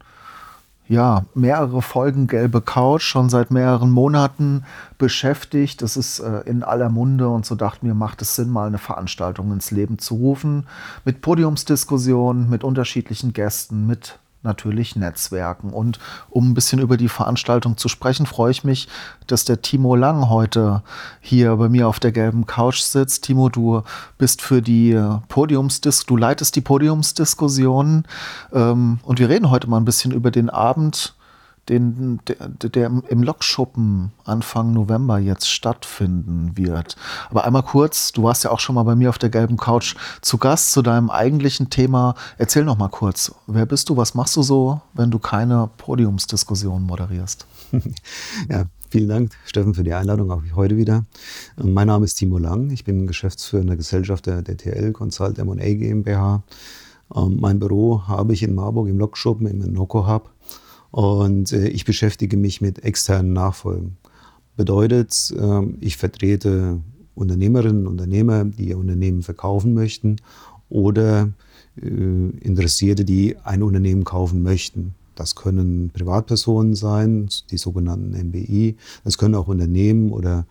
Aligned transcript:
ja, 0.87 1.25
mehrere 1.35 1.83
Folgen 1.83 2.25
gelbe 2.25 2.61
Couch 2.61 3.03
schon 3.03 3.29
seit 3.29 3.51
mehreren 3.51 3.91
Monaten 3.91 4.63
beschäftigt. 4.97 5.83
Das 5.83 5.95
ist 5.95 6.21
äh, 6.21 6.39
in 6.47 6.63
aller 6.63 6.89
Munde 6.89 7.29
und 7.29 7.45
so 7.45 7.53
dachten 7.53 7.85
wir, 7.85 7.93
macht 7.93 8.23
es 8.23 8.35
Sinn, 8.35 8.49
mal 8.49 8.65
eine 8.65 8.79
Veranstaltung 8.79 9.51
ins 9.51 9.69
Leben 9.69 9.99
zu 9.99 10.15
rufen. 10.15 10.65
Mit 11.05 11.21
Podiumsdiskussionen, 11.21 12.49
mit 12.49 12.63
unterschiedlichen 12.63 13.31
Gästen, 13.31 13.85
mit 13.85 14.17
natürlich 14.41 14.95
Netzwerken. 14.95 15.71
Und 15.71 15.99
um 16.29 16.49
ein 16.49 16.53
bisschen 16.53 16.79
über 16.79 16.97
die 16.97 17.09
Veranstaltung 17.09 17.77
zu 17.77 17.89
sprechen, 17.89 18.25
freue 18.25 18.51
ich 18.51 18.63
mich, 18.63 18.87
dass 19.27 19.45
der 19.45 19.61
Timo 19.61 19.95
Lang 19.95 20.29
heute 20.29 20.83
hier 21.19 21.55
bei 21.57 21.69
mir 21.69 21.87
auf 21.87 21.99
der 21.99 22.11
gelben 22.11 22.45
Couch 22.45 22.81
sitzt. 22.81 23.25
Timo, 23.25 23.49
du 23.49 23.83
bist 24.17 24.41
für 24.41 24.61
die 24.61 24.99
Podiumsdis, 25.27 26.05
du 26.05 26.17
leitest 26.17 26.55
die 26.55 26.61
Podiumsdiskussionen 26.61 28.07
ähm, 28.53 28.99
und 29.03 29.19
wir 29.19 29.29
reden 29.29 29.49
heute 29.49 29.69
mal 29.69 29.77
ein 29.77 29.85
bisschen 29.85 30.11
über 30.11 30.31
den 30.31 30.49
Abend 30.49 31.15
den, 31.69 32.19
der, 32.27 32.49
der 32.69 32.91
im 33.07 33.23
Lokschuppen 33.23 34.11
Anfang 34.25 34.73
November 34.73 35.19
jetzt 35.19 35.49
stattfinden 35.49 36.51
wird. 36.55 36.95
Aber 37.29 37.45
einmal 37.45 37.63
kurz, 37.63 38.11
du 38.11 38.23
warst 38.23 38.43
ja 38.43 38.51
auch 38.51 38.59
schon 38.59 38.75
mal 38.75 38.83
bei 38.83 38.95
mir 38.95 39.09
auf 39.09 39.17
der 39.17 39.29
gelben 39.29 39.57
Couch 39.57 39.95
zu 40.21 40.37
Gast 40.37 40.71
zu 40.71 40.81
deinem 40.81 41.09
eigentlichen 41.09 41.69
Thema. 41.69 42.15
Erzähl 42.37 42.65
noch 42.65 42.77
mal 42.77 42.89
kurz, 42.89 43.33
wer 43.47 43.65
bist 43.65 43.89
du, 43.89 43.97
was 43.97 44.15
machst 44.15 44.35
du 44.35 44.41
so, 44.41 44.81
wenn 44.93 45.11
du 45.11 45.19
keine 45.19 45.69
Podiumsdiskussion 45.77 46.83
moderierst? 46.83 47.45
ja, 48.49 48.65
Vielen 48.91 49.07
Dank, 49.07 49.31
Steffen, 49.45 49.75
für 49.75 49.83
die 49.83 49.93
Einladung, 49.93 50.31
auch 50.31 50.41
heute 50.55 50.75
wieder. 50.75 51.05
Mein 51.57 51.85
Name 51.85 52.05
ist 52.05 52.15
Timo 52.15 52.39
Lang. 52.39 52.71
Ich 52.71 52.85
bin 52.85 53.05
geschäftsführender 53.05 53.75
Gesellschafter 53.75 54.41
der 54.41 54.57
TL 54.57 54.93
Consult 54.93 55.37
M&A 55.37 55.75
GmbH. 55.75 56.41
Ähm, 57.15 57.37
mein 57.39 57.59
Büro 57.59 58.07
habe 58.07 58.33
ich 58.33 58.41
in 58.41 58.55
Marburg 58.55 58.87
im 58.87 58.97
Lokschuppen 58.97 59.45
im 59.45 59.59
Noco 59.73 60.07
Hub. 60.07 60.31
Und 60.91 61.51
äh, 61.51 61.67
ich 61.67 61.85
beschäftige 61.85 62.37
mich 62.37 62.61
mit 62.61 62.83
externen 62.83 63.33
Nachfolgen. 63.33 63.97
Bedeutet, 64.55 65.33
äh, 65.37 65.61
ich 65.79 65.97
vertrete 65.97 66.79
Unternehmerinnen 67.15 67.85
und 67.85 67.93
Unternehmer, 67.93 68.45
die 68.45 68.69
ihr 68.69 68.77
Unternehmen 68.77 69.21
verkaufen 69.21 69.73
möchten 69.73 70.17
oder 70.69 71.29
äh, 71.81 71.85
Interessierte, 71.85 73.05
die 73.05 73.37
ein 73.43 73.63
Unternehmen 73.63 74.03
kaufen 74.03 74.41
möchten. 74.41 74.95
Das 75.15 75.35
können 75.35 75.89
Privatpersonen 75.89 76.75
sein, 76.75 77.29
die 77.51 77.57
sogenannten 77.57 78.11
MBI. 78.11 78.77
Das 79.03 79.17
können 79.17 79.35
auch 79.35 79.49
Unternehmen 79.49 80.11
oder 80.11 80.45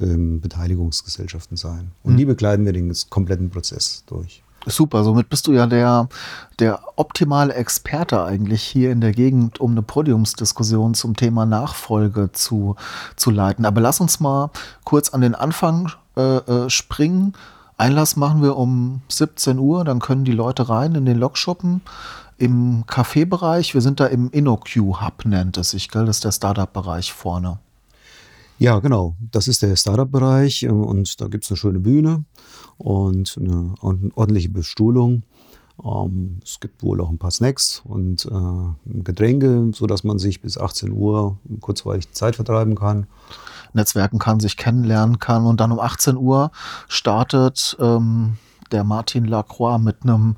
ähm, 0.00 0.40
Beteiligungsgesellschaften 0.40 1.56
sein. 1.56 1.92
Und 2.02 2.14
mhm. 2.14 2.16
die 2.18 2.24
begleiten 2.26 2.64
wir 2.66 2.72
den 2.72 2.92
kompletten 3.08 3.48
Prozess 3.50 4.04
durch. 4.06 4.42
Super, 4.66 5.02
somit 5.02 5.28
bist 5.28 5.48
du 5.48 5.52
ja 5.52 5.66
der, 5.66 6.08
der 6.60 6.80
optimale 6.96 7.54
Experte 7.54 8.22
eigentlich 8.24 8.62
hier 8.62 8.92
in 8.92 9.00
der 9.00 9.12
Gegend, 9.12 9.60
um 9.60 9.72
eine 9.72 9.82
Podiumsdiskussion 9.82 10.94
zum 10.94 11.16
Thema 11.16 11.46
Nachfolge 11.46 12.30
zu, 12.32 12.76
zu 13.16 13.30
leiten. 13.30 13.64
Aber 13.64 13.80
lass 13.80 14.00
uns 14.00 14.20
mal 14.20 14.50
kurz 14.84 15.10
an 15.10 15.20
den 15.20 15.34
Anfang 15.34 15.90
äh, 16.16 16.36
äh, 16.36 16.70
springen. 16.70 17.32
Einlass 17.76 18.14
machen 18.14 18.42
wir 18.42 18.56
um 18.56 19.02
17 19.08 19.58
Uhr, 19.58 19.84
dann 19.84 19.98
können 19.98 20.24
die 20.24 20.32
Leute 20.32 20.68
rein 20.68 20.94
in 20.94 21.06
den 21.06 21.18
Lokschuppen 21.18 21.80
im 22.38 22.84
Kaffeebereich. 22.86 23.74
Wir 23.74 23.80
sind 23.80 23.98
da 23.98 24.06
im 24.06 24.30
InnoQ 24.30 25.00
Hub, 25.00 25.24
nennt 25.24 25.56
es 25.56 25.70
sich, 25.70 25.88
gell? 25.88 26.06
Das 26.06 26.18
ist 26.18 26.24
der 26.24 26.32
Startup-Bereich 26.32 27.12
vorne. 27.12 27.58
Ja, 28.62 28.78
genau. 28.78 29.16
Das 29.32 29.48
ist 29.48 29.62
der 29.62 29.74
Startup-Bereich 29.74 30.62
ähm, 30.62 30.84
und 30.84 31.20
da 31.20 31.26
gibt 31.26 31.42
es 31.42 31.50
eine 31.50 31.56
schöne 31.56 31.80
Bühne 31.80 32.24
und 32.78 33.36
eine 33.36 33.74
ordentliche 33.82 34.50
Bestuhlung. 34.50 35.24
Ähm, 35.84 36.38
es 36.44 36.60
gibt 36.60 36.84
wohl 36.84 37.00
auch 37.00 37.10
ein 37.10 37.18
paar 37.18 37.32
Snacks 37.32 37.82
und 37.84 38.24
äh, 38.24 39.00
Getränke, 39.02 39.72
sodass 39.74 40.04
man 40.04 40.20
sich 40.20 40.40
bis 40.40 40.58
18 40.58 40.92
Uhr 40.92 41.38
kurzweilig 41.60 42.12
Zeit 42.12 42.36
vertreiben 42.36 42.76
kann. 42.76 43.08
Netzwerken 43.72 44.20
kann, 44.20 44.38
sich 44.38 44.56
kennenlernen 44.56 45.18
kann 45.18 45.44
und 45.44 45.58
dann 45.58 45.72
um 45.72 45.80
18 45.80 46.16
Uhr 46.16 46.52
startet 46.86 47.76
ähm, 47.80 48.36
der 48.72 48.84
Martin 48.84 49.24
Lacroix 49.24 49.78
mit 49.80 49.98
einem 50.02 50.36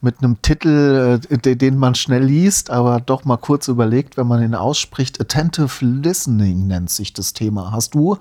mit 0.00 0.18
einem 0.18 0.40
Titel, 0.42 1.20
äh, 1.30 1.56
den 1.56 1.76
man 1.76 1.94
schnell 1.94 2.24
liest, 2.24 2.70
aber 2.70 3.00
doch 3.00 3.24
mal 3.24 3.36
kurz 3.36 3.68
überlegt, 3.68 4.16
wenn 4.16 4.26
man 4.26 4.42
ihn 4.42 4.54
ausspricht. 4.54 5.20
Attentive 5.20 5.84
Listening 5.84 6.66
nennt 6.66 6.90
sich 6.90 7.12
das 7.12 7.32
Thema. 7.32 7.72
Hast 7.72 7.94
du 7.94 8.18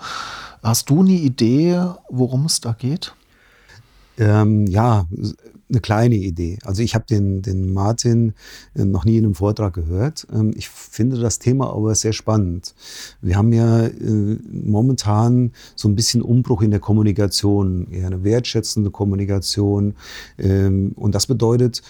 hast 0.63 0.89
du 0.89 1.01
eine 1.01 1.11
Idee, 1.11 1.83
worum 2.09 2.45
es 2.45 2.61
da 2.61 2.73
geht? 2.73 3.13
Ähm, 4.17 4.67
ja, 4.67 5.05
eine 5.71 5.81
kleine 5.81 6.15
Idee. 6.15 6.59
Also 6.63 6.83
ich 6.83 6.93
habe 6.95 7.05
den, 7.09 7.41
den 7.41 7.73
Martin 7.73 8.33
äh, 8.75 8.85
noch 8.85 9.05
nie 9.05 9.17
in 9.17 9.25
einem 9.25 9.35
Vortrag 9.35 9.73
gehört. 9.73 10.27
Ähm, 10.31 10.53
ich 10.55 10.69
finde 10.69 11.19
das 11.19 11.39
Thema 11.39 11.73
aber 11.73 11.95
sehr 11.95 12.13
spannend. 12.13 12.75
Wir 13.21 13.37
haben 13.37 13.53
ja 13.53 13.85
äh, 13.85 14.37
momentan 14.51 15.51
so 15.75 15.87
ein 15.87 15.95
bisschen 15.95 16.21
Umbruch 16.21 16.61
in 16.61 16.71
der 16.71 16.79
Kommunikation, 16.79 17.87
eher 17.89 18.07
eine 18.07 18.23
wertschätzende 18.23 18.91
Kommunikation. 18.91 19.95
Ähm, 20.37 20.91
und 20.95 21.15
das 21.15 21.25
bedeutet, 21.25 21.81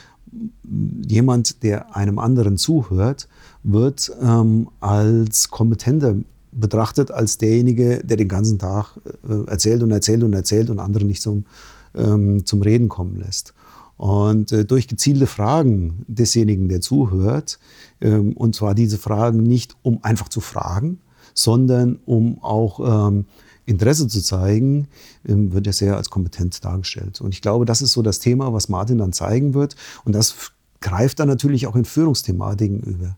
jemand, 1.05 1.63
der 1.63 1.95
einem 1.95 2.19
anderen 2.19 2.57
zuhört, 2.57 3.27
wird 3.63 4.11
ähm, 4.21 4.69
als 4.79 5.49
kompetenter 5.49 6.15
betrachtet 6.53 7.11
als 7.11 7.37
derjenige, 7.37 8.01
der 8.03 8.17
den 8.17 8.27
ganzen 8.27 8.59
Tag 8.59 8.97
äh, 9.27 9.49
erzählt 9.49 9.83
und 9.83 9.91
erzählt 9.91 10.23
und 10.23 10.33
erzählt 10.33 10.69
und 10.69 10.79
andere 10.79 11.05
nicht 11.05 11.21
zum, 11.21 11.45
zum 11.93 12.61
Reden 12.61 12.87
kommen 12.87 13.17
lässt. 13.17 13.53
Und 14.01 14.51
äh, 14.51 14.65
durch 14.65 14.87
gezielte 14.87 15.27
Fragen 15.27 16.05
desjenigen, 16.07 16.69
der 16.69 16.81
zuhört, 16.81 17.59
ähm, 18.01 18.33
und 18.33 18.55
zwar 18.55 18.73
diese 18.73 18.97
Fragen 18.97 19.43
nicht, 19.43 19.75
um 19.83 20.03
einfach 20.03 20.27
zu 20.27 20.41
fragen, 20.41 20.99
sondern 21.35 21.99
um 22.07 22.43
auch 22.43 23.09
ähm, 23.09 23.25
Interesse 23.67 24.07
zu 24.07 24.23
zeigen, 24.23 24.87
ähm, 25.27 25.53
wird 25.53 25.67
er 25.67 25.73
sehr 25.73 25.97
als 25.97 26.09
kompetent 26.09 26.65
dargestellt. 26.65 27.21
Und 27.21 27.35
ich 27.35 27.43
glaube, 27.43 27.65
das 27.65 27.83
ist 27.83 27.91
so 27.91 28.01
das 28.01 28.17
Thema, 28.17 28.51
was 28.53 28.69
Martin 28.69 28.97
dann 28.97 29.13
zeigen 29.13 29.53
wird. 29.53 29.75
Und 30.03 30.15
das 30.15 30.51
greift 30.79 31.19
dann 31.19 31.27
natürlich 31.27 31.67
auch 31.67 31.75
in 31.75 31.85
Führungsthematiken 31.85 32.79
über. 32.79 33.17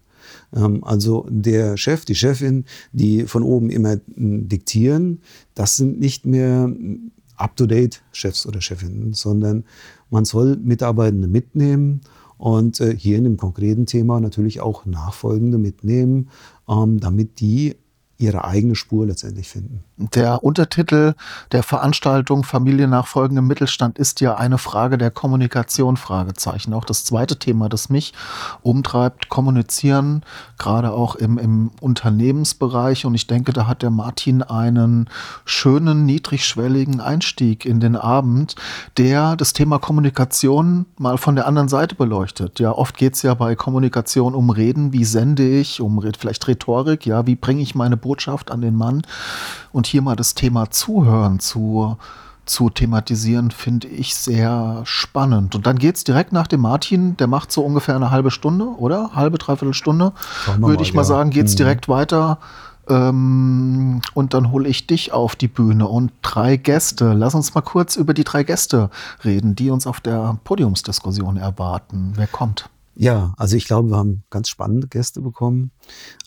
Ähm, 0.54 0.84
also 0.84 1.26
der 1.30 1.78
Chef, 1.78 2.04
die 2.04 2.16
Chefin, 2.16 2.66
die 2.92 3.24
von 3.24 3.44
oben 3.44 3.70
immer 3.70 4.00
diktieren, 4.18 5.22
das 5.56 5.78
sind 5.78 6.02
nicht 6.02 6.26
mehr 6.26 6.70
up-to-date 7.38 8.02
Chefs 8.12 8.46
oder 8.46 8.62
Chefinnen, 8.62 9.14
sondern 9.14 9.64
man 10.14 10.26
soll 10.26 10.58
Mitarbeitende 10.58 11.28
mitnehmen 11.28 12.02
und 12.38 12.80
äh, 12.80 12.96
hier 12.96 13.18
in 13.18 13.24
dem 13.24 13.38
konkreten 13.38 13.86
Thema 13.86 14.20
natürlich 14.20 14.62
auch 14.62 14.86
Nachfolgende 14.86 15.58
mitnehmen, 15.58 16.30
ähm, 16.70 17.00
damit 17.00 17.40
die 17.40 17.76
ihre 18.24 18.46
eigene 18.46 18.76
Spur 18.76 19.06
letztendlich 19.06 19.48
finden. 19.48 19.84
Der 19.98 20.44
Untertitel 20.44 21.14
der 21.52 21.62
Veranstaltung 21.62 22.44
Familiennachfolgen 22.44 23.38
im 23.38 23.48
Mittelstand 23.48 24.00
ist 24.00 24.22
ja 24.22 24.36
eine 24.36 24.58
Frage 24.58 24.98
der 24.98 25.12
Kommunikation, 25.12 25.98
Fragezeichen. 25.98 26.74
Auch 26.74 26.86
das 26.86 27.06
zweite 27.06 27.38
Thema, 27.38 27.70
das 27.70 27.90
mich 27.90 28.14
umtreibt, 28.62 29.30
kommunizieren, 29.30 30.24
gerade 30.58 30.92
auch 30.92 31.16
im, 31.16 31.38
im 31.38 31.72
Unternehmensbereich. 31.80 33.06
Und 33.06 33.14
ich 33.14 33.28
denke, 33.28 33.54
da 33.54 33.68
hat 33.68 33.84
der 33.84 33.92
Martin 33.92 34.42
einen 34.42 35.10
schönen, 35.46 36.06
niedrigschwelligen 36.06 37.00
Einstieg 37.00 37.66
in 37.66 37.80
den 37.80 37.96
Abend, 37.96 38.56
der 38.98 39.36
das 39.36 39.54
Thema 39.54 39.78
Kommunikation 39.78 40.86
mal 40.98 41.18
von 41.18 41.36
der 41.36 41.46
anderen 41.46 41.68
Seite 41.68 41.96
beleuchtet. 41.96 42.60
Ja, 42.60 42.72
oft 42.72 42.98
geht 42.98 43.14
es 43.14 43.22
ja 43.22 43.34
bei 43.36 43.56
Kommunikation 43.56 44.34
um 44.34 44.50
Reden, 44.50 44.92
wie 44.92 45.06
sende 45.06 45.48
ich, 45.48 45.82
um 45.82 46.02
vielleicht 46.18 46.48
Rhetorik, 46.48 47.06
ja, 47.06 47.28
wie 47.28 47.36
bringe 47.36 47.62
ich 47.62 47.76
meine 47.76 47.98
Botschaft 47.98 48.13
an 48.52 48.62
den 48.62 48.76
Mann. 48.76 49.02
Und 49.72 49.88
hier 49.88 50.02
mal 50.02 50.16
das 50.16 50.36
Thema 50.36 50.70
Zuhören 50.70 51.40
zu, 51.40 51.98
zu 52.46 52.70
thematisieren, 52.70 53.52
finde 53.52 53.88
ich 53.88 54.16
sehr 54.16 54.82
spannend. 54.84 55.56
Und 55.56 55.66
dann 55.66 55.78
geht 55.78 55.96
es 55.96 56.04
direkt 56.04 56.32
nach 56.32 56.48
dem 56.48 56.62
Martin, 56.62 57.18
der 57.18 57.28
macht 57.28 57.52
so 57.52 57.64
ungefähr 57.64 57.96
eine 57.96 58.12
halbe 58.12 58.32
Stunde, 58.32 58.66
oder? 58.66 59.12
Halbe, 59.14 59.38
dreiviertel 59.38 59.74
Stunde, 59.74 60.14
würde 60.58 60.84
ich 60.84 60.94
mal 60.94 61.02
ja. 61.02 61.06
sagen, 61.06 61.30
geht 61.30 61.48
es 61.48 61.54
mhm. 61.54 61.58
direkt 61.58 61.90
weiter. 61.90 62.40
Ähm, 62.90 64.02
und 64.14 64.34
dann 64.34 64.52
hole 64.52 64.68
ich 64.68 64.88
dich 64.88 65.14
auf 65.14 65.36
die 65.36 65.48
Bühne 65.48 65.88
und 65.88 66.12
drei 66.22 66.58
Gäste. 66.58 67.14
Lass 67.14 67.34
uns 67.34 67.54
mal 67.54 67.62
kurz 67.62 67.96
über 67.96 68.14
die 68.14 68.26
drei 68.26 68.44
Gäste 68.44 68.90
reden, 69.24 69.56
die 69.56 69.70
uns 69.70 69.88
auf 69.88 70.02
der 70.02 70.38
Podiumsdiskussion 70.44 71.38
erwarten. 71.38 72.14
Wer 72.16 72.28
kommt? 72.28 72.70
Ja, 72.96 73.34
also 73.38 73.58
ich 73.58 73.66
glaube, 73.66 73.90
wir 73.90 73.98
haben 73.98 74.24
ganz 74.30 74.50
spannende 74.50 74.88
Gäste 74.88 75.22
bekommen. 75.22 75.72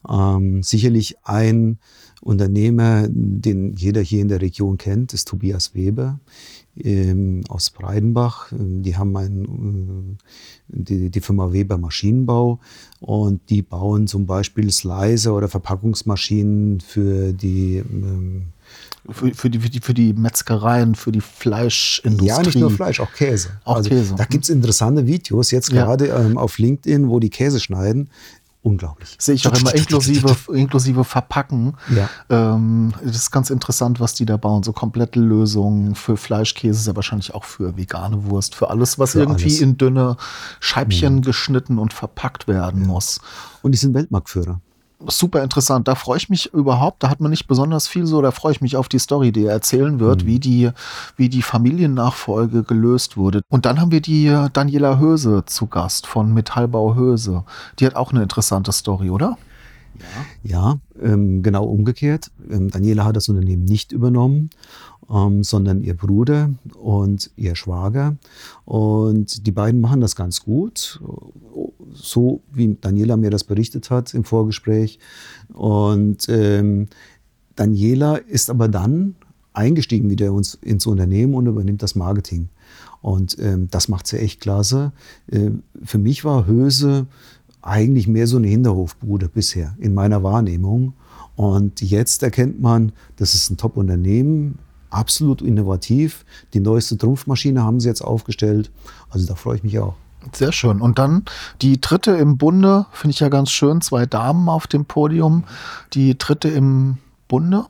Ähm, 0.08 0.62
sicherlich 0.62 1.16
ein 1.22 1.78
Unternehmer, 2.20 3.06
den 3.08 3.76
jeder 3.76 4.00
hier 4.00 4.20
in 4.20 4.28
der 4.28 4.40
Region 4.40 4.76
kennt, 4.76 5.14
ist 5.14 5.28
Tobias 5.28 5.74
Weber 5.74 6.18
ähm, 6.76 7.42
aus 7.48 7.70
Breidenbach. 7.70 8.48
Die 8.50 8.96
haben 8.96 9.16
ein, 9.16 10.18
äh, 10.68 10.82
die, 10.82 11.10
die, 11.10 11.20
Firma 11.20 11.52
Weber 11.52 11.78
Maschinenbau 11.78 12.58
und 12.98 13.48
die 13.48 13.62
bauen 13.62 14.08
zum 14.08 14.26
Beispiel 14.26 14.70
Slicer 14.72 15.36
oder 15.36 15.48
Verpackungsmaschinen 15.48 16.80
für 16.80 17.32
die 17.32 17.76
ähm, 17.76 18.46
für, 19.10 19.34
für, 19.34 19.50
die, 19.50 19.58
für, 19.58 19.70
die, 19.70 19.80
für 19.80 19.94
die 19.94 20.12
Metzgereien, 20.12 20.94
für 20.94 21.12
die 21.12 21.20
Fleischindustrie. 21.20 22.26
Ja, 22.26 22.42
nicht 22.42 22.58
nur 22.58 22.70
Fleisch, 22.70 23.00
auch 23.00 23.12
Käse. 23.12 23.50
Auch 23.64 23.76
also, 23.76 23.90
Käse. 23.90 24.14
Da 24.16 24.24
gibt 24.24 24.44
es 24.44 24.50
interessante 24.50 25.06
Videos 25.06 25.50
jetzt 25.50 25.72
ja. 25.72 25.84
gerade 25.84 26.06
ähm, 26.06 26.38
auf 26.38 26.58
LinkedIn, 26.58 27.08
wo 27.08 27.20
die 27.20 27.30
Käse 27.30 27.60
schneiden 27.60 28.10
unglaublich. 28.66 29.16
Sehe 29.18 29.36
ich 29.36 29.46
auch 29.46 29.58
immer 29.58 29.74
inklusive, 29.74 30.36
inklusive 30.52 31.04
Verpacken. 31.04 31.74
Ja. 31.94 32.10
Ähm, 32.28 32.92
das 33.02 33.16
ist 33.16 33.30
ganz 33.30 33.48
interessant, 33.50 34.00
was 34.00 34.14
die 34.14 34.26
da 34.26 34.36
bauen. 34.36 34.64
So 34.64 34.72
komplette 34.72 35.20
Lösungen 35.20 35.94
für 35.94 36.16
Fleischkäse 36.16 36.80
ist 36.80 36.86
ja 36.86 36.96
wahrscheinlich 36.96 37.32
auch 37.32 37.44
für 37.44 37.76
vegane 37.76 38.24
Wurst, 38.24 38.56
für 38.56 38.68
alles, 38.68 38.98
was 38.98 39.12
für 39.12 39.20
irgendwie 39.20 39.44
alles. 39.44 39.60
in 39.60 39.78
dünne 39.78 40.16
Scheibchen 40.58 41.16
ja. 41.16 41.20
geschnitten 41.20 41.78
und 41.78 41.92
verpackt 41.92 42.48
werden 42.48 42.82
ja. 42.82 42.88
muss. 42.88 43.20
Und 43.62 43.70
die 43.70 43.78
sind 43.78 43.94
Weltmarktführer 43.94 44.60
super 45.06 45.42
interessant. 45.42 45.88
Da 45.88 45.94
freue 45.94 46.18
ich 46.18 46.28
mich 46.28 46.52
überhaupt. 46.52 47.02
Da 47.02 47.10
hat 47.10 47.20
man 47.20 47.30
nicht 47.30 47.46
besonders 47.46 47.88
viel 47.88 48.06
so. 48.06 48.22
Da 48.22 48.30
freue 48.30 48.52
ich 48.52 48.60
mich 48.60 48.76
auf 48.76 48.88
die 48.88 48.98
Story, 48.98 49.32
die 49.32 49.44
er 49.44 49.52
erzählen 49.52 50.00
wird, 50.00 50.22
mhm. 50.22 50.26
wie 50.26 50.40
die, 50.40 50.70
wie 51.16 51.28
die 51.28 51.42
Familiennachfolge 51.42 52.62
gelöst 52.62 53.16
wurde. 53.16 53.42
Und 53.48 53.66
dann 53.66 53.80
haben 53.80 53.92
wir 53.92 54.00
die 54.00 54.34
Daniela 54.52 54.98
Höse 54.98 55.44
zu 55.46 55.66
Gast 55.66 56.06
von 56.06 56.32
Metallbau 56.32 56.94
Höse. 56.94 57.44
Die 57.78 57.86
hat 57.86 57.96
auch 57.96 58.12
eine 58.12 58.22
interessante 58.22 58.72
Story, 58.72 59.10
oder? 59.10 59.36
Ja, 60.44 60.80
ja 61.00 61.02
ähm, 61.02 61.42
genau 61.42 61.64
umgekehrt. 61.64 62.30
Ähm, 62.50 62.70
Daniela 62.70 63.04
hat 63.04 63.16
das 63.16 63.28
Unternehmen 63.28 63.64
nicht 63.64 63.92
übernommen, 63.92 64.50
ähm, 65.10 65.42
sondern 65.42 65.82
ihr 65.82 65.96
Bruder 65.96 66.50
und 66.78 67.30
ihr 67.36 67.54
Schwager. 67.56 68.16
Und 68.64 69.46
die 69.46 69.52
beiden 69.52 69.80
machen 69.80 70.00
das 70.00 70.16
ganz 70.16 70.42
gut, 70.42 71.00
so 71.92 72.42
wie 72.52 72.76
Daniela 72.80 73.16
mir 73.16 73.30
das 73.30 73.44
berichtet 73.44 73.90
hat 73.90 74.14
im 74.14 74.24
Vorgespräch. 74.24 74.98
Und 75.52 76.28
ähm, 76.28 76.88
Daniela 77.54 78.16
ist 78.16 78.50
aber 78.50 78.68
dann 78.68 79.16
eingestiegen 79.52 80.10
wieder 80.10 80.28
ins, 80.28 80.86
Unternehmen 80.86 81.34
und 81.34 81.46
übernimmt 81.46 81.82
das 81.82 81.94
Marketing. 81.94 82.50
Und 83.00 83.38
ähm, 83.38 83.68
das 83.70 83.88
macht 83.88 84.06
sie 84.06 84.18
echt 84.18 84.40
klasse. 84.40 84.92
Äh, 85.30 85.50
für 85.82 85.98
mich 85.98 86.24
war 86.24 86.46
Höse 86.46 87.06
eigentlich 87.66 88.06
mehr 88.06 88.26
so 88.26 88.36
eine 88.36 88.46
Hinterhofbude 88.46 89.28
bisher 89.28 89.74
in 89.78 89.92
meiner 89.94 90.22
Wahrnehmung. 90.22 90.94
Und 91.34 91.82
jetzt 91.82 92.22
erkennt 92.22 92.60
man, 92.60 92.92
das 93.16 93.34
ist 93.34 93.50
ein 93.50 93.56
Top-Unternehmen, 93.56 94.58
absolut 94.90 95.42
innovativ. 95.42 96.24
Die 96.54 96.60
neueste 96.60 96.96
Trumpfmaschine 96.96 97.62
haben 97.62 97.80
sie 97.80 97.88
jetzt 97.88 98.02
aufgestellt. 98.02 98.70
Also 99.10 99.26
da 99.26 99.34
freue 99.34 99.56
ich 99.56 99.62
mich 99.62 99.78
auch. 99.78 99.94
Sehr 100.32 100.52
schön. 100.52 100.80
Und 100.80 100.98
dann 100.98 101.24
die 101.62 101.80
dritte 101.80 102.12
im 102.12 102.38
Bunde, 102.38 102.86
finde 102.92 103.12
ich 103.12 103.20
ja 103.20 103.28
ganz 103.28 103.50
schön, 103.50 103.80
zwei 103.80 104.06
Damen 104.06 104.48
auf 104.48 104.66
dem 104.66 104.84
Podium. 104.84 105.44
Die 105.92 106.16
dritte 106.16 106.48
im 106.48 106.98
Bunde. 107.28 107.66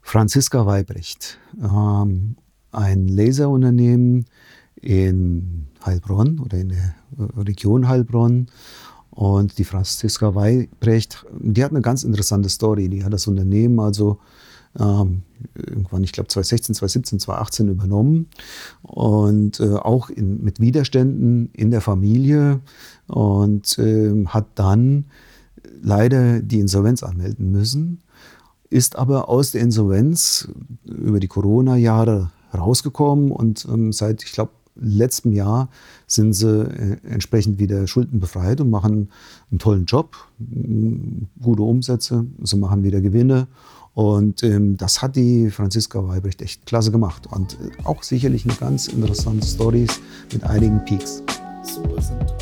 Franziska 0.00 0.66
Weibrecht, 0.66 1.38
ähm, 1.62 2.36
ein 2.72 3.08
Laserunternehmen 3.08 4.26
in 4.80 5.66
Heilbronn 5.84 6.38
oder 6.40 6.58
in 6.58 6.70
der 6.70 6.94
Region 7.36 7.88
Heilbronn. 7.88 8.46
Und 9.10 9.58
die 9.58 9.64
Franziska 9.64 10.34
Weibrecht, 10.34 11.24
die 11.38 11.62
hat 11.62 11.70
eine 11.70 11.82
ganz 11.82 12.02
interessante 12.02 12.48
Story. 12.48 12.88
Die 12.88 13.04
hat 13.04 13.12
das 13.12 13.28
Unternehmen 13.28 13.78
also 13.78 14.18
ähm, 14.78 15.22
irgendwann, 15.54 16.02
ich 16.02 16.12
glaube 16.12 16.28
2016, 16.28 16.74
2017, 16.74 17.20
2018 17.20 17.68
übernommen 17.68 18.26
und 18.82 19.60
äh, 19.60 19.74
auch 19.74 20.10
in, 20.10 20.42
mit 20.42 20.60
Widerständen 20.60 21.50
in 21.52 21.70
der 21.70 21.80
Familie 21.80 22.60
und 23.06 23.78
äh, 23.78 24.26
hat 24.26 24.46
dann 24.56 25.06
leider 25.80 26.40
die 26.40 26.60
Insolvenz 26.60 27.02
anmelden 27.02 27.52
müssen, 27.52 28.00
ist 28.70 28.96
aber 28.96 29.28
aus 29.28 29.52
der 29.52 29.60
Insolvenz 29.60 30.48
über 30.84 31.20
die 31.20 31.28
Corona-Jahre 31.28 32.30
rausgekommen 32.52 33.30
und 33.30 33.66
ähm, 33.70 33.92
seit, 33.92 34.24
ich 34.24 34.32
glaube, 34.32 34.52
letztem 34.76 35.32
Jahr 35.32 35.68
sind 36.06 36.32
sie 36.32 36.48
äh, 36.48 36.96
entsprechend 37.08 37.58
wieder 37.58 37.86
schuldenbefreit 37.86 38.60
und 38.60 38.70
machen 38.70 39.10
einen 39.50 39.58
tollen 39.58 39.84
Job, 39.84 40.16
gute 41.40 41.62
Umsätze, 41.62 42.26
sie 42.42 42.56
machen 42.56 42.82
wieder 42.82 43.00
Gewinne. 43.00 43.46
Und 43.94 44.42
ähm, 44.42 44.76
das 44.76 45.00
hat 45.02 45.14
die 45.14 45.50
Franziska 45.50 46.04
Weibrecht 46.06 46.42
echt 46.42 46.66
klasse 46.66 46.90
gemacht. 46.90 47.28
Und 47.30 47.54
äh, 47.54 47.70
auch 47.84 48.02
sicherlich 48.02 48.44
eine 48.44 48.54
ganz 48.54 48.88
interessante 48.88 49.46
Story 49.46 49.86
mit 50.32 50.42
einigen 50.42 50.84
Peaks. 50.84 51.22
Super 51.62 52.02
sind. 52.02 52.34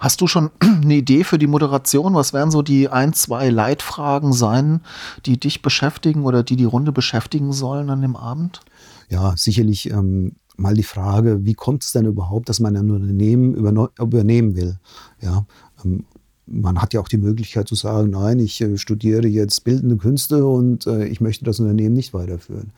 Hast 0.00 0.22
du 0.22 0.26
schon 0.26 0.50
eine 0.60 0.94
Idee 0.94 1.24
für 1.24 1.36
die 1.36 1.46
Moderation? 1.46 2.14
Was 2.14 2.32
werden 2.32 2.50
so 2.50 2.62
die 2.62 2.88
ein, 2.88 3.12
zwei 3.12 3.50
Leitfragen 3.50 4.32
sein, 4.32 4.80
die 5.26 5.38
dich 5.38 5.60
beschäftigen 5.60 6.24
oder 6.24 6.42
die 6.42 6.56
die 6.56 6.64
Runde 6.64 6.90
beschäftigen 6.90 7.52
sollen 7.52 7.90
an 7.90 8.00
dem 8.00 8.16
Abend? 8.16 8.62
Ja, 9.10 9.34
sicherlich 9.36 9.90
ähm, 9.90 10.36
mal 10.56 10.72
die 10.72 10.84
Frage, 10.84 11.44
wie 11.44 11.52
kommt 11.52 11.84
es 11.84 11.92
denn 11.92 12.06
überhaupt, 12.06 12.48
dass 12.48 12.58
man 12.58 12.74
ein 12.74 12.90
Unternehmen 12.90 13.54
übernehmen 13.54 14.56
will? 14.56 14.78
Ja, 15.20 15.44
ähm, 15.84 16.06
man 16.46 16.80
hat 16.80 16.92
ja 16.94 17.00
auch 17.00 17.08
die 17.08 17.18
Möglichkeit 17.18 17.68
zu 17.68 17.74
sagen, 17.74 18.10
nein, 18.10 18.38
ich 18.38 18.60
äh, 18.60 18.76
studiere 18.76 19.26
jetzt 19.26 19.64
bildende 19.64 19.96
Künste 19.96 20.46
und 20.46 20.86
äh, 20.86 21.06
ich 21.06 21.20
möchte 21.20 21.44
das 21.44 21.60
Unternehmen 21.60 21.94
nicht 21.94 22.14
weiterführen. 22.14 22.70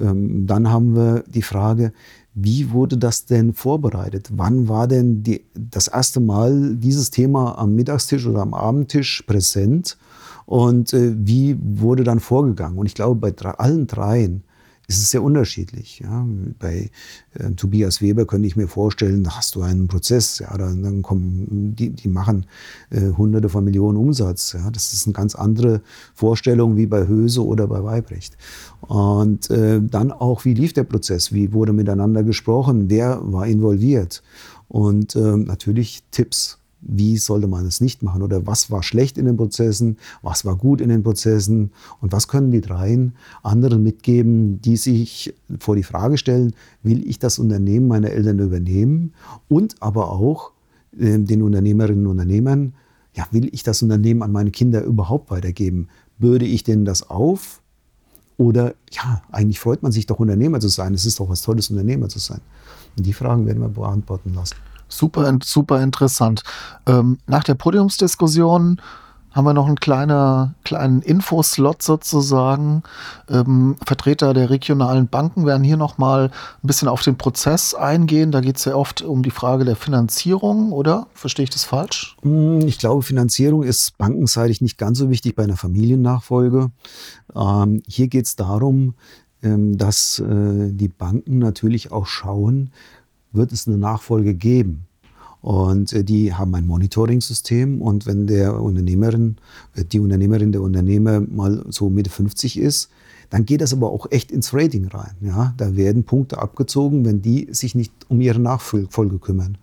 Ähm, 0.00 0.46
dann 0.46 0.70
haben 0.70 0.94
wir 0.94 1.24
die 1.26 1.42
Frage, 1.42 1.92
wie 2.34 2.70
wurde 2.70 2.98
das 2.98 3.24
denn 3.24 3.54
vorbereitet? 3.54 4.28
Wann 4.32 4.68
war 4.68 4.88
denn 4.88 5.22
die, 5.22 5.44
das 5.54 5.88
erste 5.88 6.20
Mal 6.20 6.76
dieses 6.76 7.10
Thema 7.10 7.58
am 7.58 7.74
Mittagstisch 7.74 8.26
oder 8.26 8.42
am 8.42 8.54
Abendtisch 8.54 9.22
präsent? 9.22 9.96
Und 10.44 10.92
äh, 10.92 11.14
wie 11.16 11.56
wurde 11.60 12.04
dann 12.04 12.20
vorgegangen? 12.20 12.78
Und 12.78 12.86
ich 12.86 12.94
glaube, 12.94 13.32
bei 13.32 13.34
allen 13.58 13.86
dreien 13.86 14.42
ist 14.88 14.98
es 14.98 15.10
sehr 15.10 15.22
unterschiedlich. 15.22 16.00
Ja. 16.00 16.26
Bei 16.58 16.90
äh, 17.34 17.50
Tobias 17.52 18.00
Weber 18.00 18.24
könnte 18.24 18.46
ich 18.46 18.56
mir 18.56 18.68
vorstellen, 18.68 19.24
da 19.24 19.36
hast 19.36 19.54
du 19.54 19.62
einen 19.62 19.88
Prozess, 19.88 20.38
ja, 20.38 20.56
dann, 20.56 20.82
dann 20.82 21.02
kommen, 21.02 21.74
die, 21.74 21.90
die 21.90 22.08
machen 22.08 22.46
äh, 22.90 23.10
hunderte 23.16 23.48
von 23.48 23.64
Millionen 23.64 23.98
Umsatz. 23.98 24.52
Ja. 24.52 24.70
Das 24.70 24.92
ist 24.92 25.06
eine 25.06 25.14
ganz 25.14 25.34
andere 25.34 25.82
Vorstellung 26.14 26.76
wie 26.76 26.86
bei 26.86 27.06
Höse 27.06 27.44
oder 27.44 27.66
bei 27.66 27.82
Weibrecht. 27.82 28.36
Und 28.80 29.50
äh, 29.50 29.80
dann 29.82 30.12
auch, 30.12 30.44
wie 30.44 30.54
lief 30.54 30.72
der 30.72 30.84
Prozess? 30.84 31.32
Wie 31.32 31.52
wurde 31.52 31.72
miteinander 31.72 32.22
gesprochen? 32.22 32.88
Wer 32.88 33.20
war 33.22 33.46
involviert? 33.46 34.22
Und 34.68 35.16
äh, 35.16 35.36
natürlich 35.36 36.04
Tipps 36.10 36.58
wie 36.80 37.16
sollte 37.16 37.46
man 37.46 37.66
es 37.66 37.80
nicht 37.80 38.02
machen 38.02 38.22
oder 38.22 38.46
was 38.46 38.70
war 38.70 38.82
schlecht 38.82 39.18
in 39.18 39.26
den 39.26 39.36
Prozessen, 39.36 39.96
was 40.22 40.44
war 40.44 40.56
gut 40.56 40.80
in 40.80 40.88
den 40.88 41.02
Prozessen 41.02 41.72
und 42.00 42.12
was 42.12 42.28
können 42.28 42.50
die 42.50 42.60
dreien 42.60 43.14
anderen 43.42 43.82
mitgeben, 43.82 44.60
die 44.60 44.76
sich 44.76 45.34
vor 45.58 45.76
die 45.76 45.82
Frage 45.82 46.18
stellen, 46.18 46.54
will 46.82 47.06
ich 47.08 47.18
das 47.18 47.38
Unternehmen 47.38 47.88
meiner 47.88 48.10
Eltern 48.10 48.38
übernehmen 48.38 49.12
und 49.48 49.76
aber 49.80 50.12
auch 50.12 50.52
äh, 50.98 51.18
den 51.18 51.42
Unternehmerinnen 51.42 52.06
und 52.06 52.12
Unternehmern, 52.12 52.74
ja, 53.14 53.26
will 53.30 53.48
ich 53.52 53.62
das 53.62 53.82
Unternehmen 53.82 54.22
an 54.22 54.32
meine 54.32 54.50
Kinder 54.50 54.82
überhaupt 54.82 55.30
weitergeben? 55.30 55.88
Bürde 56.18 56.44
ich 56.44 56.64
denen 56.64 56.84
das 56.84 57.08
auf? 57.08 57.62
Oder 58.36 58.74
ja, 58.90 59.22
eigentlich 59.32 59.58
freut 59.58 59.82
man 59.82 59.92
sich 59.92 60.04
doch 60.04 60.18
Unternehmer 60.18 60.60
zu 60.60 60.68
sein. 60.68 60.92
Es 60.92 61.06
ist 61.06 61.18
doch 61.18 61.28
was 61.30 61.40
Tolles, 61.40 61.70
Unternehmer 61.70 62.10
zu 62.10 62.18
sein. 62.18 62.40
Und 62.96 63.06
die 63.06 63.14
Fragen 63.14 63.46
werden 63.46 63.62
wir 63.62 63.70
beantworten 63.70 64.34
lassen. 64.34 64.56
Super, 64.88 65.38
super 65.42 65.82
interessant. 65.82 66.42
Ähm, 66.86 67.18
nach 67.26 67.44
der 67.44 67.54
Podiumsdiskussion 67.54 68.80
haben 69.36 69.44
wir 69.44 69.52
noch 69.52 69.66
einen 69.66 69.76
kleiner, 69.76 70.54
kleinen 70.64 71.02
Infoslot 71.02 71.82
sozusagen. 71.82 72.82
Ähm, 73.28 73.76
Vertreter 73.84 74.32
der 74.32 74.48
regionalen 74.48 75.08
Banken 75.08 75.44
werden 75.44 75.62
hier 75.62 75.76
nochmal 75.76 76.30
ein 76.62 76.66
bisschen 76.66 76.88
auf 76.88 77.02
den 77.02 77.18
Prozess 77.18 77.74
eingehen. 77.74 78.32
Da 78.32 78.40
geht 78.40 78.56
es 78.56 78.64
ja 78.64 78.74
oft 78.74 79.02
um 79.02 79.22
die 79.22 79.30
Frage 79.30 79.66
der 79.66 79.76
Finanzierung, 79.76 80.72
oder? 80.72 81.06
Verstehe 81.12 81.44
ich 81.44 81.50
das 81.50 81.64
falsch? 81.64 82.16
Hm, 82.22 82.60
ich 82.60 82.78
glaube, 82.78 83.02
Finanzierung 83.02 83.62
ist 83.62 83.98
bankenseitig 83.98 84.62
nicht 84.62 84.78
ganz 84.78 84.96
so 84.96 85.10
wichtig 85.10 85.36
bei 85.36 85.44
einer 85.44 85.58
Familiennachfolge. 85.58 86.70
Ähm, 87.34 87.82
hier 87.86 88.08
geht 88.08 88.24
es 88.24 88.36
darum, 88.36 88.94
ähm, 89.42 89.76
dass 89.76 90.18
äh, 90.18 90.72
die 90.72 90.88
Banken 90.88 91.38
natürlich 91.38 91.92
auch 91.92 92.06
schauen, 92.06 92.70
wird 93.36 93.52
es 93.52 93.66
eine 93.66 93.78
Nachfolge 93.78 94.34
geben. 94.34 94.86
Und 95.42 95.92
äh, 95.92 96.02
die 96.02 96.34
haben 96.34 96.54
ein 96.54 96.66
Monitoring-System 96.66 97.80
und 97.80 98.06
wenn 98.06 98.26
der 98.26 98.60
Unternehmerin, 98.60 99.36
äh, 99.74 99.84
die 99.84 100.00
Unternehmerin, 100.00 100.52
der 100.52 100.62
Unternehmer 100.62 101.20
mal 101.20 101.64
so 101.68 101.88
Mitte 101.88 102.10
50 102.10 102.58
ist, 102.58 102.90
dann 103.30 103.44
geht 103.44 103.60
das 103.60 103.72
aber 103.72 103.90
auch 103.90 104.06
echt 104.10 104.30
ins 104.30 104.52
Rating 104.54 104.88
rein. 104.88 105.14
Ja? 105.20 105.54
Da 105.56 105.76
werden 105.76 106.04
Punkte 106.04 106.38
abgezogen, 106.38 107.04
wenn 107.04 107.22
die 107.22 107.48
sich 107.50 107.74
nicht 107.74 107.92
um 108.08 108.20
ihre 108.20 108.38
Nachfolge 108.38 109.18
kümmern. 109.18 109.58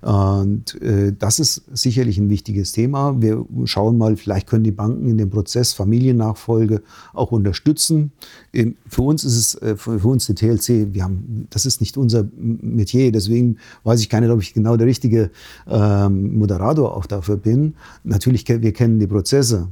Und 0.00 0.80
äh, 0.80 1.12
das 1.18 1.38
ist 1.38 1.62
sicherlich 1.72 2.18
ein 2.18 2.30
wichtiges 2.30 2.72
Thema. 2.72 3.20
Wir 3.20 3.44
schauen 3.64 3.98
mal, 3.98 4.16
vielleicht 4.16 4.46
können 4.46 4.64
die 4.64 4.70
Banken 4.70 5.08
in 5.08 5.18
dem 5.18 5.30
Prozess 5.30 5.72
Familiennachfolge 5.72 6.82
auch 7.12 7.32
unterstützen. 7.32 8.12
In, 8.52 8.76
für 8.86 9.02
uns 9.02 9.24
ist 9.24 9.36
es, 9.36 9.54
äh, 9.62 9.76
für 9.76 10.08
uns 10.08 10.26
die 10.26 10.34
TLC, 10.34 10.94
wir 10.94 11.04
haben, 11.04 11.46
das 11.50 11.66
ist 11.66 11.80
nicht 11.80 11.98
unser 11.98 12.26
Metier, 12.36 13.12
deswegen 13.12 13.58
weiß 13.84 14.00
ich 14.00 14.08
gar 14.08 14.20
nicht, 14.20 14.30
ob 14.30 14.40
ich 14.40 14.54
genau 14.54 14.76
der 14.76 14.86
richtige 14.86 15.30
ähm, 15.68 16.38
Moderator 16.38 16.96
auch 16.96 17.06
dafür 17.06 17.36
bin. 17.36 17.74
Natürlich, 18.02 18.48
wir 18.48 18.72
kennen 18.72 18.98
die 18.98 19.06
Prozesse. 19.06 19.68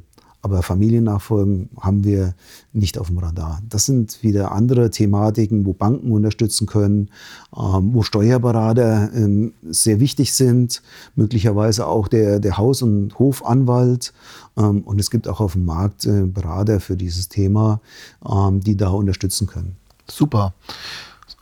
Aber 0.48 0.62
Familiennachfolgen 0.62 1.68
haben 1.78 2.04
wir 2.04 2.34
nicht 2.72 2.96
auf 2.96 3.08
dem 3.08 3.18
Radar. 3.18 3.60
Das 3.68 3.84
sind 3.84 4.22
wieder 4.22 4.50
andere 4.52 4.88
Thematiken, 4.88 5.66
wo 5.66 5.74
Banken 5.74 6.10
unterstützen 6.10 6.66
können, 6.66 7.10
ähm, 7.54 7.92
wo 7.92 8.02
Steuerberater 8.02 9.10
ähm, 9.14 9.52
sehr 9.68 10.00
wichtig 10.00 10.32
sind, 10.32 10.80
möglicherweise 11.16 11.86
auch 11.86 12.08
der, 12.08 12.40
der 12.40 12.56
Haus- 12.56 12.80
und 12.80 13.18
Hofanwalt. 13.18 14.14
Ähm, 14.56 14.84
und 14.84 14.98
es 14.98 15.10
gibt 15.10 15.28
auch 15.28 15.40
auf 15.40 15.52
dem 15.52 15.66
Markt 15.66 16.06
äh, 16.06 16.22
Berater 16.22 16.80
für 16.80 16.96
dieses 16.96 17.28
Thema, 17.28 17.80
die 18.50 18.76
da 18.76 18.88
unterstützen 18.88 19.46
können. 19.46 19.76
Super. 20.10 20.54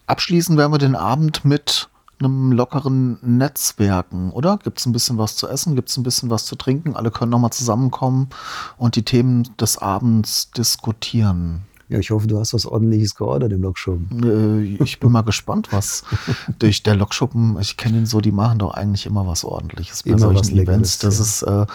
Abschließen 0.07 0.57
werden 0.57 0.73
wir 0.73 0.79
den 0.79 0.97
Abend 0.97 1.45
mit 1.45 1.89
einem 2.19 2.53
lockeren 2.53 3.19
Netzwerken, 3.23 4.31
oder? 4.31 4.59
Gibt 4.63 4.79
es 4.79 4.87
ein 4.87 4.93
bisschen 4.93 5.19
was 5.19 5.37
zu 5.37 5.49
essen? 5.49 5.77
Gibt 5.77 5.91
es 5.91 5.97
ein 5.97 6.03
bisschen 6.03 6.31
was 6.31 6.47
zu 6.47 6.57
trinken? 6.57 6.97
Alle 6.97 7.11
können 7.11 7.31
nochmal 7.31 7.53
zusammenkommen 7.53 8.29
und 8.79 8.97
die 8.97 9.03
Themen 9.03 9.49
des 9.57 9.79
Abends 9.79 10.51
diskutieren. 10.51 11.63
Ja, 11.89 12.01
ich 12.01 12.11
hoffe, 12.11 12.27
du 12.27 12.41
hast 12.41 12.53
was 12.53 12.67
ordentliches 12.67 13.15
geordert 13.15 13.53
im 13.53 13.63
Lokschuppen. 13.63 14.79
Äh, 14.81 14.83
ich 14.83 14.99
bin 14.99 15.13
mal 15.13 15.23
gespannt, 15.23 15.69
was 15.71 16.03
durch 16.59 16.83
der 16.83 16.97
Lokschuppen, 16.97 17.57
ich 17.61 17.77
kenne 17.77 17.99
ihn 17.99 18.07
so, 18.07 18.21
die 18.21 18.33
machen 18.33 18.59
doch 18.59 18.75
eigentlich 18.75 19.07
immer 19.07 19.25
was 19.27 19.45
ordentliches 19.45 20.03
bei 20.03 20.11
immer 20.11 20.19
solchen 20.19 20.59
Events. 20.59 20.99
Das 20.99 21.19
ja. 21.19 21.23
ist 21.23 21.43
äh, 21.43 21.67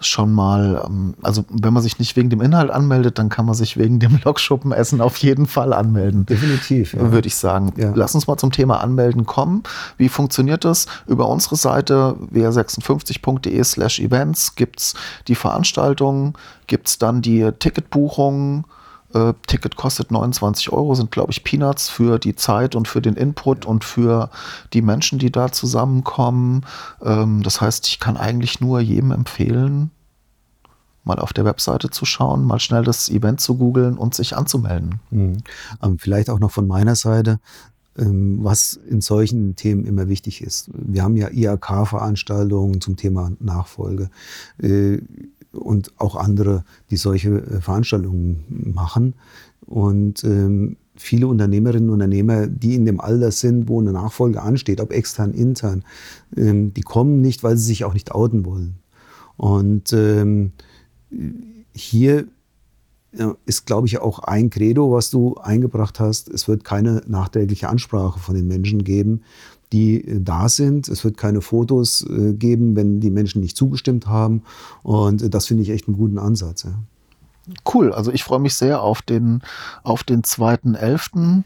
schon 0.00 0.32
mal, 0.32 0.82
ähm, 0.86 1.14
also 1.20 1.44
wenn 1.50 1.74
man 1.74 1.82
sich 1.82 1.98
nicht 1.98 2.16
wegen 2.16 2.30
dem 2.30 2.40
Inhalt 2.40 2.70
anmeldet, 2.70 3.18
dann 3.18 3.28
kann 3.28 3.44
man 3.44 3.54
sich 3.54 3.76
wegen 3.76 3.98
dem 3.98 4.18
Lokschuppenessen 4.24 5.02
auf 5.02 5.18
jeden 5.18 5.46
Fall 5.46 5.74
anmelden. 5.74 6.24
Definitiv. 6.24 6.94
Ja. 6.94 7.12
Würde 7.12 7.28
ich 7.28 7.36
sagen. 7.36 7.74
Ja. 7.76 7.92
Lass 7.94 8.14
uns 8.14 8.26
mal 8.26 8.38
zum 8.38 8.52
Thema 8.52 8.80
Anmelden 8.80 9.26
kommen. 9.26 9.64
Wie 9.98 10.08
funktioniert 10.08 10.64
das? 10.64 10.86
Über 11.06 11.28
unsere 11.28 11.56
Seite 11.56 12.16
wr56.de 12.32 13.62
slash 13.64 14.00
events 14.00 14.54
gibt 14.54 14.80
es 14.80 14.94
die 15.26 15.34
Veranstaltungen, 15.34 16.32
gibt 16.66 16.88
es 16.88 16.98
dann 16.98 17.20
die 17.20 17.50
Ticketbuchungen, 17.58 18.64
äh, 19.14 19.32
Ticket 19.46 19.76
kostet 19.76 20.10
29 20.10 20.72
Euro, 20.72 20.94
sind, 20.94 21.10
glaube 21.10 21.32
ich, 21.32 21.44
Peanuts 21.44 21.88
für 21.88 22.18
die 22.18 22.34
Zeit 22.34 22.74
und 22.74 22.88
für 22.88 23.00
den 23.00 23.14
Input 23.14 23.64
und 23.64 23.84
für 23.84 24.30
die 24.72 24.82
Menschen, 24.82 25.18
die 25.18 25.32
da 25.32 25.50
zusammenkommen. 25.50 26.64
Ähm, 27.02 27.42
das 27.42 27.60
heißt, 27.60 27.86
ich 27.88 28.00
kann 28.00 28.16
eigentlich 28.16 28.60
nur 28.60 28.80
jedem 28.80 29.10
empfehlen, 29.10 29.90
mal 31.04 31.18
auf 31.18 31.32
der 31.32 31.44
Webseite 31.44 31.90
zu 31.90 32.04
schauen, 32.04 32.44
mal 32.44 32.60
schnell 32.60 32.84
das 32.84 33.08
Event 33.08 33.40
zu 33.40 33.56
googeln 33.56 33.96
und 33.96 34.14
sich 34.14 34.36
anzumelden. 34.36 35.00
Mhm. 35.10 35.38
Ähm, 35.82 35.98
vielleicht 35.98 36.28
auch 36.28 36.38
noch 36.38 36.50
von 36.50 36.66
meiner 36.66 36.94
Seite, 36.94 37.40
ähm, 37.96 38.38
was 38.42 38.74
in 38.74 39.00
solchen 39.00 39.56
Themen 39.56 39.86
immer 39.86 40.08
wichtig 40.08 40.42
ist. 40.42 40.70
Wir 40.72 41.02
haben 41.02 41.16
ja 41.16 41.28
IAK-Veranstaltungen 41.30 42.80
zum 42.80 42.96
Thema 42.96 43.32
Nachfolge. 43.40 44.10
Äh, 44.62 44.98
und 45.58 45.92
auch 45.98 46.16
andere, 46.16 46.64
die 46.90 46.96
solche 46.96 47.30
äh, 47.30 47.60
Veranstaltungen 47.60 48.72
machen. 48.74 49.14
Und 49.66 50.24
ähm, 50.24 50.76
viele 50.96 51.26
Unternehmerinnen 51.28 51.88
und 51.88 51.94
Unternehmer, 51.94 52.46
die 52.46 52.74
in 52.74 52.86
dem 52.86 53.00
Alter 53.00 53.30
sind, 53.30 53.68
wo 53.68 53.80
eine 53.80 53.92
Nachfolge 53.92 54.42
ansteht, 54.42 54.80
ob 54.80 54.92
extern, 54.92 55.32
intern, 55.32 55.84
ähm, 56.36 56.72
die 56.74 56.82
kommen 56.82 57.20
nicht, 57.20 57.42
weil 57.42 57.56
sie 57.56 57.66
sich 57.66 57.84
auch 57.84 57.94
nicht 57.94 58.12
outen 58.12 58.44
wollen. 58.44 58.76
Und 59.36 59.92
ähm, 59.92 60.52
hier 61.72 62.26
ist, 63.46 63.66
glaube 63.66 63.86
ich, 63.86 64.00
auch 64.00 64.18
ein 64.20 64.50
Credo, 64.50 64.92
was 64.92 65.10
du 65.10 65.36
eingebracht 65.36 65.98
hast. 65.98 66.28
Es 66.28 66.46
wird 66.46 66.64
keine 66.64 67.02
nachträgliche 67.06 67.68
Ansprache 67.68 68.18
von 68.18 68.34
den 68.34 68.46
Menschen 68.46 68.84
geben, 68.84 69.22
die 69.72 70.04
äh, 70.04 70.20
da 70.20 70.48
sind. 70.48 70.88
Es 70.88 71.04
wird 71.04 71.16
keine 71.16 71.40
Fotos 71.40 72.06
äh, 72.08 72.32
geben, 72.32 72.76
wenn 72.76 73.00
die 73.00 73.10
Menschen 73.10 73.40
nicht 73.40 73.56
zugestimmt 73.56 74.06
haben. 74.06 74.42
Und 74.82 75.22
äh, 75.22 75.30
das 75.30 75.46
finde 75.46 75.62
ich 75.62 75.70
echt 75.70 75.88
einen 75.88 75.96
guten 75.96 76.18
Ansatz. 76.18 76.64
Ja. 76.64 76.74
Cool, 77.72 77.92
also 77.92 78.12
ich 78.12 78.24
freue 78.24 78.40
mich 78.40 78.54
sehr 78.54 78.82
auf 78.82 79.02
den, 79.02 79.42
auf 79.82 80.04
den 80.04 80.22
2.11. 80.22 81.44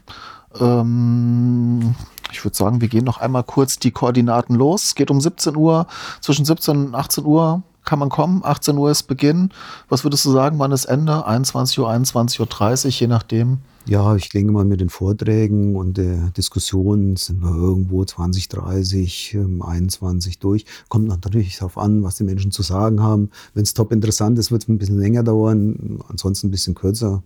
Ähm, 0.59 1.95
ich 2.31 2.43
würde 2.43 2.57
sagen, 2.57 2.81
wir 2.81 2.87
gehen 2.87 3.05
noch 3.05 3.19
einmal 3.19 3.43
kurz 3.43 3.77
die 3.77 3.91
Koordinaten 3.91 4.55
los. 4.55 4.85
Es 4.85 4.95
geht 4.95 5.11
um 5.11 5.21
17 5.21 5.55
Uhr, 5.55 5.87
zwischen 6.19 6.45
17 6.45 6.87
und 6.87 6.95
18 6.95 7.25
Uhr 7.25 7.63
kann 7.83 7.99
man 7.99 8.09
kommen. 8.09 8.41
18 8.43 8.77
Uhr 8.77 8.91
ist 8.91 9.03
Beginn. 9.03 9.49
Was 9.89 10.03
würdest 10.03 10.25
du 10.25 10.31
sagen, 10.31 10.59
wann 10.59 10.71
ist 10.71 10.85
Ende? 10.85 11.25
21 11.25 11.79
Uhr, 11.79 11.89
21.30 11.89 12.85
Uhr, 12.85 12.91
je 12.91 13.07
nachdem. 13.07 13.57
Ja, 13.85 14.15
ich 14.15 14.29
denke 14.29 14.53
mal 14.53 14.63
mit 14.63 14.79
den 14.79 14.89
Vorträgen 14.89 15.75
und 15.75 15.97
der 15.97 16.29
Diskussion 16.29 17.17
sind 17.17 17.41
wir 17.41 17.53
irgendwo 17.53 18.05
20, 18.05 18.47
30, 18.47 19.37
21 19.59 20.39
durch. 20.39 20.65
Kommt 20.87 21.09
natürlich 21.09 21.57
darauf 21.57 21.77
an, 21.77 22.01
was 22.01 22.15
die 22.15 22.23
Menschen 22.23 22.51
zu 22.51 22.61
sagen 22.61 23.01
haben. 23.01 23.29
Wenn 23.53 23.63
es 23.63 23.73
top 23.73 23.91
interessant 23.91 24.39
ist, 24.39 24.51
wird 24.51 24.63
es 24.63 24.69
ein 24.69 24.77
bisschen 24.77 24.99
länger 24.99 25.23
dauern, 25.23 25.99
ansonsten 26.07 26.47
ein 26.47 26.51
bisschen 26.51 26.75
kürzer. 26.75 27.23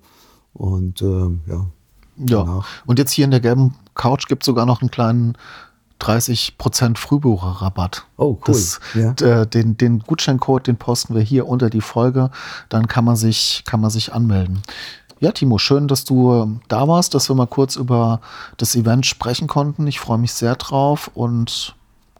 Und 0.54 1.02
äh, 1.04 1.30
ja. 1.48 1.68
Ja, 2.20 2.44
danach. 2.44 2.68
und 2.88 2.98
jetzt 2.98 3.12
hier 3.12 3.26
in 3.26 3.32
der 3.32 3.40
gelben 3.40 3.76
Couch 3.94 4.28
gibt 4.28 4.42
es 4.42 4.48
sogar 4.48 4.66
noch 4.66 4.82
einen 4.82 4.90
kleinen 4.90 5.38
30% 6.00 6.98
Frühbucherrabatt. 6.98 8.06
Oh, 8.18 8.38
cool. 8.48 8.54
Das, 8.54 8.80
ja. 8.94 9.12
äh, 9.22 9.48
den, 9.48 9.78
den 9.78 10.00
Gutscheincode, 10.00 10.68
den 10.68 10.78
posten 10.78 11.16
wir 11.16 11.22
hier 11.22 11.48
unter 11.48 11.70
die 11.70 11.82
Folge. 11.82 12.30
Dann 12.70 12.88
kann 12.88 13.06
man 13.06 13.16
sich, 13.16 13.64
kann 13.66 13.82
man 13.82 13.90
sich 13.90 14.14
anmelden. 14.14 14.62
Ja, 15.20 15.32
Timo, 15.32 15.58
schön, 15.58 15.88
dass 15.88 16.04
du 16.04 16.32
ähm, 16.32 16.60
da 16.68 16.88
warst, 16.88 17.16
dass 17.16 17.30
wir 17.30 17.36
mal 17.36 17.48
kurz 17.48 17.76
über 17.76 18.22
das 18.58 18.76
Event 18.76 19.06
sprechen 19.06 19.48
konnten. 19.48 19.88
Ich 19.88 20.00
freue 20.00 20.20
mich 20.20 20.34
sehr 20.34 20.56
drauf 20.56 21.10
und 21.16 21.76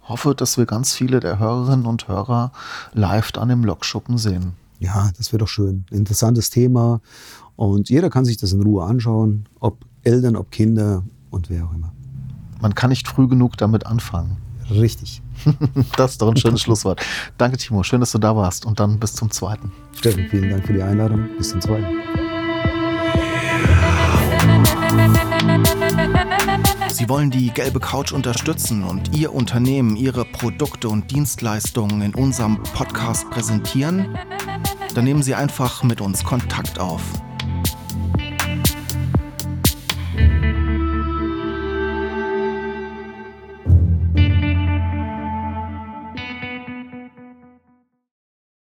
hoffe, 0.10 0.34
dass 0.34 0.58
wir 0.58 0.66
ganz 0.66 0.94
viele 0.94 1.20
der 1.20 1.38
Hörerinnen 1.38 1.86
und 1.86 2.08
Hörer 2.08 2.52
live 2.94 3.32
dann 3.32 3.52
im 3.52 3.64
Lokschuppen 3.64 4.18
sehen. 4.18 4.54
Ja, 4.80 5.12
das 5.18 5.32
wäre 5.32 5.40
doch 5.40 5.48
schön. 5.48 5.86
Interessantes 5.92 6.50
Thema. 6.50 7.02
Und 7.56 7.90
jeder 7.90 8.10
kann 8.10 8.26
sich 8.26 8.38
das 8.38 8.54
in 8.54 8.62
Ruhe 8.62 8.84
anschauen, 8.84 9.48
ob 9.60 9.86
Eltern, 10.04 10.36
ob 10.36 10.52
Kinder 10.52 11.04
und 11.30 11.50
wer 11.50 11.66
auch 11.66 11.74
immer. 11.74 11.92
Man 12.62 12.76
kann 12.76 12.90
nicht 12.90 13.08
früh 13.08 13.28
genug 13.28 13.58
damit 13.58 13.86
anfangen. 13.86 14.38
Richtig. 14.70 15.22
das 15.98 16.12
ist 16.12 16.22
doch 16.22 16.30
ein 16.30 16.38
schönes 16.38 16.62
Schlusswort. 16.64 17.02
Danke, 17.38 17.58
Timo. 17.58 17.84
Schön, 17.84 18.00
dass 18.00 18.12
du 18.12 18.18
da 18.18 18.36
warst. 18.36 18.66
Und 18.66 18.80
dann 18.80 19.00
bis 19.00 19.14
zum 19.14 19.32
zweiten. 19.32 19.72
Steffen, 19.96 20.28
vielen 20.30 20.50
Dank 20.50 20.66
für 20.66 20.74
die 20.74 20.82
Einladung. 20.82 21.30
Bis 21.38 21.50
zum 21.50 21.62
zweiten. 21.62 21.86
Sie 26.90 27.08
wollen 27.10 27.30
die 27.30 27.52
gelbe 27.52 27.80
Couch 27.80 28.12
unterstützen 28.12 28.84
und 28.84 29.16
Ihr 29.16 29.34
Unternehmen, 29.34 29.96
Ihre 29.96 30.26
Produkte 30.26 30.90
und 30.90 31.12
Dienstleistungen 31.12 32.02
in 32.02 32.16
unserem 32.16 32.62
Podcast 32.64 33.30
präsentieren? 33.30 34.18
Dann 34.96 35.04
nehmen 35.04 35.22
Sie 35.22 35.36
einfach 35.36 35.84
mit 35.84 36.02
uns 36.02 36.24
Kontakt 36.24 36.80
auf 36.80 37.02